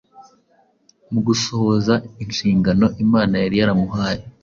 Mu 1.11 1.19
gusohoza 1.27 1.93
inshingano 2.23 2.85
Imana 3.03 3.35
yari 3.43 3.55
yaramuhaye, 3.61 4.23